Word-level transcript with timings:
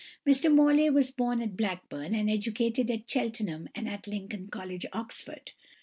Mr 0.27 0.51
Morley 0.51 0.89
was 0.89 1.11
born 1.11 1.43
at 1.43 1.55
Blackburn, 1.55 2.15
and 2.15 2.27
educated 2.27 2.89
at 2.89 3.07
Cheltenham 3.07 3.69
and 3.75 3.87
at 3.87 4.07
Lincoln 4.07 4.47
College, 4.47 4.87
Oxford. 4.91 5.51